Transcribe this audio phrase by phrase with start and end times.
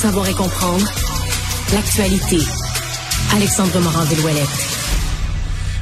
[0.00, 0.86] Savoir et comprendre
[1.72, 2.38] l'actualité.
[3.34, 4.77] Alexandre Morand-Villouellette.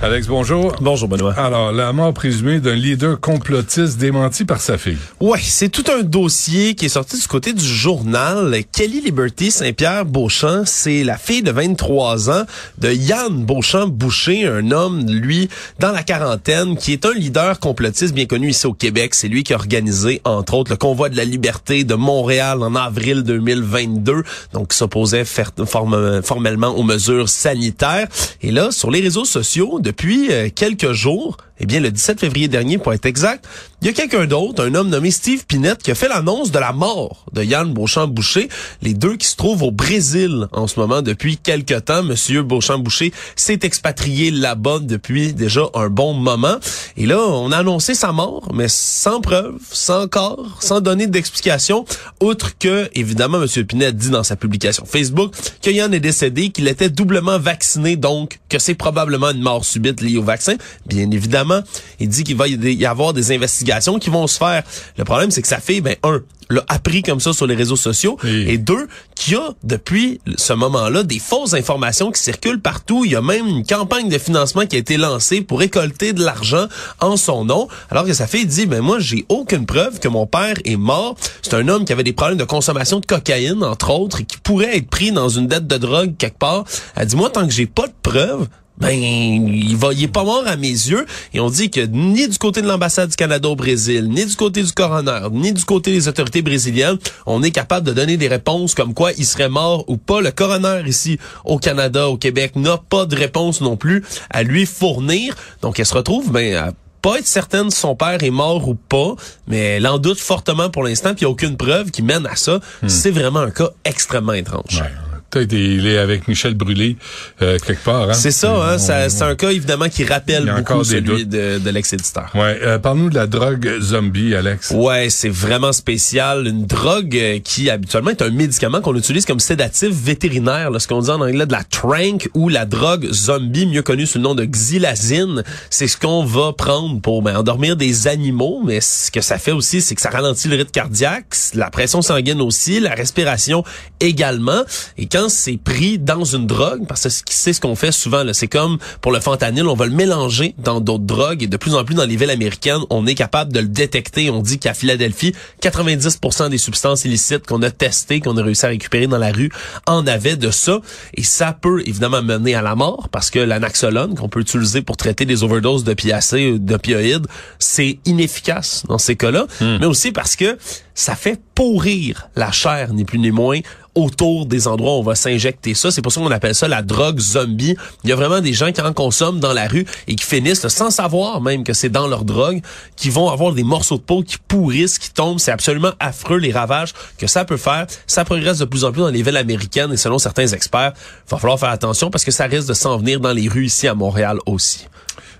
[0.00, 0.76] Alex, bonjour.
[0.80, 1.34] Bonjour, Benoît.
[1.36, 4.96] Alors, la mort présumée d'un leader complotiste démenti par sa fille.
[5.18, 8.62] Ouais, c'est tout un dossier qui est sorti du côté du journal.
[8.70, 12.44] Kelly Liberty Saint-Pierre Beauchamp, c'est la fille de 23 ans
[12.78, 15.48] de Yann Beauchamp-Boucher, un homme, lui,
[15.80, 19.16] dans la quarantaine, qui est un leader complotiste bien connu ici au Québec.
[19.16, 22.76] C'est lui qui a organisé, entre autres, le convoi de la liberté de Montréal en
[22.76, 28.06] avril 2022, donc qui s'opposait formellement aux mesures sanitaires.
[28.42, 32.46] Et là, sur les réseaux sociaux, depuis euh, quelques jours, eh bien, le 17 février
[32.46, 33.46] dernier, pour être exact,
[33.80, 36.58] il y a quelqu'un d'autre, un homme nommé Steve Pinette, qui a fait l'annonce de
[36.58, 38.48] la mort de Yann Beauchamp-Boucher,
[38.82, 42.02] les deux qui se trouvent au Brésil en ce moment depuis quelques temps.
[42.02, 46.58] Monsieur Beauchamp-Boucher s'est expatrié là-bas depuis déjà un bon moment.
[46.96, 51.84] Et là, on a annoncé sa mort, mais sans preuve, sans corps, sans donner d'explication,
[52.20, 56.68] outre que, évidemment, Monsieur Pinette dit dans sa publication Facebook que Yann est décédé, qu'il
[56.68, 60.54] était doublement vacciné, donc que c'est probablement une mort subite liée au vaccin.
[60.86, 61.60] Bien évidemment,
[62.00, 64.62] il dit qu'il va y avoir des investigations qui vont se faire.
[64.96, 66.20] Le problème, c'est que ça fait, ben, un,
[66.50, 68.18] l'a appris comme ça sur les réseaux sociaux.
[68.24, 73.04] Et deux, qu'il y a depuis ce moment-là des fausses informations qui circulent partout.
[73.04, 76.24] Il y a même une campagne de financement qui a été lancée pour récolter de
[76.24, 76.66] l'argent
[77.00, 77.68] en son nom.
[77.90, 81.16] Alors que sa fille dit, ben moi, j'ai aucune preuve que mon père est mort.
[81.42, 84.38] C'est un homme qui avait des problèmes de consommation de cocaïne, entre autres, et qui
[84.38, 86.64] pourrait être pris dans une dette de drogue quelque part.
[86.96, 88.46] Elle dit, moi, tant que j'ai pas de preuves,
[88.80, 92.28] ben il va il est pas mort à mes yeux et on dit que ni
[92.28, 95.64] du côté de l'ambassade du Canada au Brésil, ni du côté du coroner, ni du
[95.64, 99.48] côté des autorités brésiliennes, on est capable de donner des réponses comme quoi il serait
[99.48, 100.20] mort ou pas.
[100.20, 104.66] Le coroner ici au Canada, au Québec n'a pas de réponse non plus à lui
[104.66, 105.34] fournir.
[105.62, 108.74] Donc elle se retrouve ben à pas être certaine si son père est mort ou
[108.74, 109.14] pas,
[109.46, 112.26] mais elle en doute fortement pour l'instant, puis il n'y a aucune preuve qui mène
[112.26, 112.60] à ça.
[112.82, 112.88] Hmm.
[112.88, 114.82] C'est vraiment un cas extrêmement étrange.
[114.82, 116.96] Peut-être il est avec Michel Brûlé
[117.42, 118.10] euh, quelque part.
[118.10, 118.14] Hein?
[118.14, 118.78] C'est ça, hein?
[118.78, 122.30] c'est un cas évidemment qui rappelle beaucoup celui de, de l'ex-éditeur.
[122.34, 124.70] Ouais, euh, parle-nous de la drogue zombie, Alex.
[124.70, 126.46] Ouais, c'est vraiment spécial.
[126.46, 130.88] Une drogue euh, qui habituellement est un médicament qu'on utilise comme sédatif vétérinaire, là, ce
[130.88, 134.24] qu'on dit en anglais de la trank ou la drogue zombie, mieux connue sous le
[134.24, 135.42] nom de xylazine.
[135.70, 139.52] C'est ce qu'on va prendre pour ben, endormir des animaux, mais ce que ça fait
[139.52, 143.64] aussi, c'est que ça ralentit le rythme cardiaque, la pression sanguine aussi, la respiration
[144.00, 144.62] également.
[144.96, 148.78] Et c'est pris dans une drogue, parce que c'est ce qu'on fait souvent, c'est comme
[149.00, 151.94] pour le fentanyl, on va le mélanger dans d'autres drogues et de plus en plus
[151.94, 154.30] dans les villes américaines, on est capable de le détecter.
[154.30, 158.68] On dit qu'à Philadelphie, 90% des substances illicites qu'on a testées, qu'on a réussi à
[158.68, 159.50] récupérer dans la rue,
[159.86, 160.80] en avaient de ça.
[161.14, 164.96] Et ça peut évidemment mener à la mort parce que l'anaxolone qu'on peut utiliser pour
[164.96, 167.26] traiter des overdoses d'opiacés ou d'opioïdes,
[167.58, 169.46] c'est inefficace dans ces cas-là.
[169.60, 169.78] Hmm.
[169.80, 170.58] Mais aussi parce que
[170.98, 173.60] ça fait pourrir la chair, ni plus ni moins,
[173.94, 175.92] autour des endroits où on va s'injecter ça.
[175.92, 177.76] C'est pour ça qu'on appelle ça la drogue zombie.
[178.02, 180.66] Il y a vraiment des gens qui en consomment dans la rue et qui finissent
[180.66, 182.62] sans savoir même que c'est dans leur drogue,
[182.96, 185.38] qui vont avoir des morceaux de peau qui pourrissent, qui tombent.
[185.38, 187.86] C'est absolument affreux les ravages que ça peut faire.
[188.08, 191.30] Ça progresse de plus en plus dans les villes américaines et selon certains experts, il
[191.30, 193.86] va falloir faire attention parce que ça risque de s'en venir dans les rues ici
[193.86, 194.88] à Montréal aussi.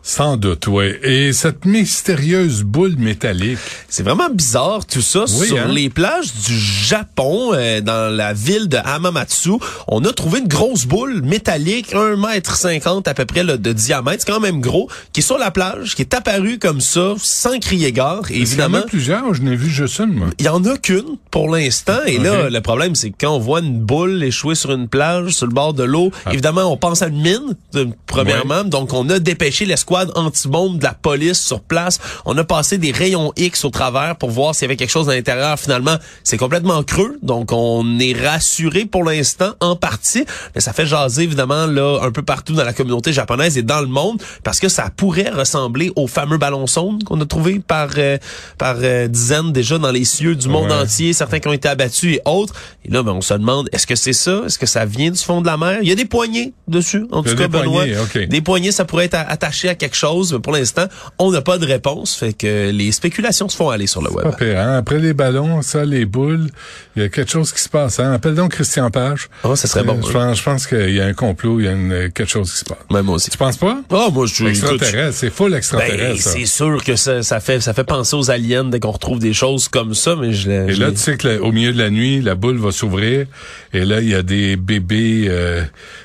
[0.09, 0.95] Sans doute, oui.
[1.03, 3.59] Et cette mystérieuse boule métallique.
[3.91, 5.27] C'est vraiment bizarre tout ça.
[5.27, 5.69] Sur hein?
[5.69, 9.51] les plages du Japon, euh, dans la ville de Hamamatsu,
[9.87, 14.25] on a trouvé une grosse boule métallique, 1 mètre 50 à peu près de diamètre,
[14.27, 17.59] c'est quand même gros, qui est sur la plage, qui est apparue comme ça, sans
[17.59, 18.31] crier gare.
[18.31, 20.15] évidemment, il y en a plusieurs, je n'ai vu juste une.
[20.15, 20.29] Moi.
[20.39, 22.01] Il y en a qu'une pour l'instant.
[22.07, 25.33] Et là, le problème, c'est que quand on voit une boule échouer sur une plage,
[25.33, 26.33] sur le bord de l'eau, ah.
[26.33, 28.65] évidemment, on pense à une mine, premièrement.
[28.65, 31.99] Donc, on a dépêché l'escouade squad anti-bombe de la police sur place.
[32.25, 35.09] On a passé des rayons X au travers pour voir s'il y avait quelque chose
[35.09, 35.59] à l'intérieur.
[35.59, 40.25] Finalement, c'est complètement creux, donc on est rassuré pour l'instant en partie,
[40.55, 43.81] mais ça fait jaser évidemment là un peu partout dans la communauté japonaise et dans
[43.81, 47.91] le monde parce que ça pourrait ressembler au fameux ballon sonde qu'on a trouvé par
[47.99, 48.19] euh,
[48.57, 52.17] par euh, dizaines déjà dans les cieux du monde entier, certains qui ont été abattus
[52.17, 52.55] et autres.
[52.85, 54.43] Et là, ben, on se demande est-ce que c'est ça?
[54.47, 55.79] Est-ce que ça vient du fond de la mer?
[55.83, 57.85] Il y a des poignées dessus, en tout cas, Benoît.
[58.29, 60.87] Des poignées, ça pourrait être attaché à quelque chose, mais pour l'instant,
[61.19, 62.15] on n'a pas de réponse.
[62.17, 64.25] Fait que les spéculations se font aller sur le web.
[64.25, 64.77] Pas pire, hein?
[64.77, 66.49] Après les ballons, ça, les boules,
[66.97, 68.01] il y a quelque chose qui se passe.
[68.01, 68.13] Hein?
[68.13, 69.29] Appelle donc Christian Page.
[69.45, 70.01] Oh, ça serait Euh, bon.
[70.07, 72.53] Je pense, je pense qu'il y a un complot, il y a une- quelque chose
[72.53, 72.79] qui se passe.
[72.91, 73.31] Ouais, moi aussi.
[73.31, 73.81] Tu penses pas?
[73.91, 76.29] Oh, moi, je Extraterrestre, c'est full Ben, extraterrestre.
[76.31, 79.33] c'est sûr que ça, ça fait ça fait penser aux aliens dès qu'on retrouve des
[79.33, 80.51] choses comme ça, mais je.
[80.51, 82.73] Et je là, tu sais que la- au milieu de la nuit, la boule va
[82.73, 83.27] s'ouvrir
[83.73, 85.27] et là, il y a des bébés.
[85.29, 85.63] Euh,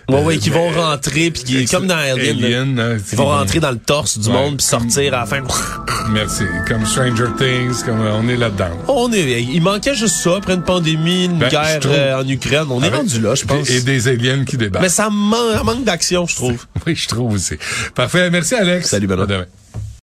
[0.10, 2.46] ouais, euh, ouais, qui vont euh, rentrer puis qui comme dans Alien, là.
[2.48, 4.34] Alien, hein, ils vont rentrer dans le torse du Ouais.
[4.34, 5.42] monde puis sortir à la fin.
[6.12, 6.44] Merci.
[6.68, 8.70] Comme Stranger Things, comme euh, on est là-dedans.
[8.88, 12.28] On est, il manquait juste ça après une pandémie, une Ben, guerre trouve- euh, en
[12.28, 12.66] Ukraine.
[12.70, 13.70] On est rendu là, je pense.
[13.70, 14.84] Et des aliens qui débarquent.
[14.84, 16.66] Mais ça manque, manque d'action, je trouve.
[16.86, 17.56] Oui, je trouve aussi.
[17.96, 18.30] Parfait.
[18.30, 18.90] Merci, Alex.
[18.90, 19.46] Salut, demain.